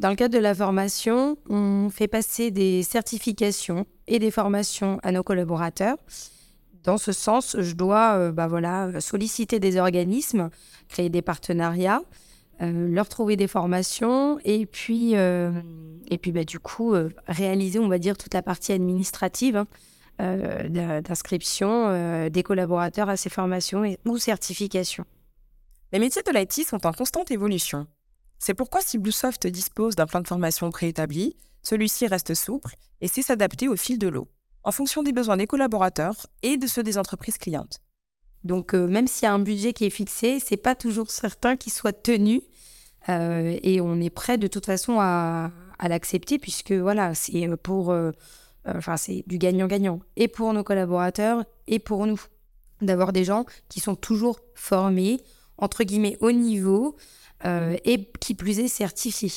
Dans 0.00 0.10
le 0.10 0.14
cadre 0.14 0.34
de 0.34 0.40
la 0.40 0.54
formation, 0.54 1.36
on 1.48 1.90
fait 1.90 2.06
passer 2.06 2.52
des 2.52 2.84
certifications 2.84 3.84
et 4.06 4.20
des 4.20 4.30
formations 4.30 5.00
à 5.02 5.10
nos 5.10 5.24
collaborateurs. 5.24 5.96
Dans 6.84 6.98
ce 6.98 7.10
sens, 7.10 7.56
je 7.58 7.74
dois 7.74 8.14
euh, 8.14 8.32
bah 8.32 8.46
voilà, 8.46 9.00
solliciter 9.00 9.58
des 9.58 9.76
organismes, 9.76 10.50
créer 10.88 11.08
des 11.08 11.20
partenariats, 11.20 12.02
euh, 12.62 12.88
leur 12.88 13.08
trouver 13.08 13.34
des 13.34 13.48
formations 13.48 14.38
et 14.44 14.66
puis, 14.66 15.16
euh, 15.16 15.50
et 16.08 16.18
puis 16.18 16.30
bah, 16.30 16.44
du 16.44 16.60
coup, 16.60 16.94
réaliser, 17.26 17.80
on 17.80 17.88
va 17.88 17.98
dire, 17.98 18.16
toute 18.16 18.34
la 18.34 18.42
partie 18.42 18.72
administrative 18.72 19.64
hein, 20.20 21.00
d'inscription 21.02 22.28
des 22.28 22.42
collaborateurs 22.44 23.08
à 23.08 23.16
ces 23.16 23.30
formations 23.30 23.84
et, 23.84 23.98
ou 24.06 24.16
certifications. 24.16 25.04
Les 25.92 25.98
métiers 25.98 26.22
de 26.22 26.30
l'IT 26.30 26.66
sont 26.68 26.86
en 26.86 26.92
constante 26.92 27.32
évolution. 27.32 27.88
C'est 28.38 28.54
pourquoi 28.54 28.80
si 28.80 28.98
Bluesoft 28.98 29.46
dispose 29.46 29.96
d'un 29.96 30.06
plan 30.06 30.20
de 30.20 30.28
formation 30.28 30.70
préétabli, 30.70 31.36
celui-ci 31.62 32.06
reste 32.06 32.34
souple 32.34 32.74
et 33.00 33.08
sait 33.08 33.22
s'adapter 33.22 33.68
au 33.68 33.76
fil 33.76 33.98
de 33.98 34.08
l'eau, 34.08 34.28
en 34.64 34.72
fonction 34.72 35.02
des 35.02 35.12
besoins 35.12 35.36
des 35.36 35.46
collaborateurs 35.46 36.26
et 36.42 36.56
de 36.56 36.66
ceux 36.66 36.82
des 36.82 36.98
entreprises 36.98 37.38
clientes. 37.38 37.80
Donc 38.44 38.74
euh, 38.74 38.86
même 38.86 39.08
s'il 39.08 39.24
y 39.24 39.26
a 39.26 39.34
un 39.34 39.38
budget 39.38 39.72
qui 39.72 39.84
est 39.84 39.90
fixé, 39.90 40.38
c'est 40.40 40.56
pas 40.56 40.74
toujours 40.74 41.10
certain 41.10 41.56
qu'il 41.56 41.72
soit 41.72 41.92
tenu 41.92 42.42
euh, 43.08 43.58
et 43.62 43.80
on 43.80 44.00
est 44.00 44.10
prêt 44.10 44.38
de 44.38 44.46
toute 44.46 44.66
façon 44.66 44.98
à, 45.00 45.50
l'accepter 45.82 46.38
puisque 46.38 46.72
voilà, 46.72 47.14
c'est 47.14 47.48
pour 47.62 47.92
euh, 47.92 48.10
enfin 48.66 48.96
c'est 48.96 49.22
du 49.26 49.38
gagnant-gagnant 49.38 50.00
et 50.16 50.26
pour 50.26 50.52
nos 50.52 50.64
collaborateurs 50.64 51.44
et 51.66 51.78
pour 51.78 52.06
nous 52.06 52.20
d'avoir 52.80 53.12
des 53.12 53.24
gens 53.24 53.44
qui 53.68 53.80
sont 53.80 53.94
toujours 53.94 54.40
formés 54.54 55.18
entre 55.58 55.84
guillemets, 55.84 56.16
au 56.20 56.32
niveau 56.32 56.96
euh, 57.44 57.76
et 57.84 58.10
qui 58.20 58.34
plus 58.34 58.58
est 58.60 58.68
certifié. 58.68 59.30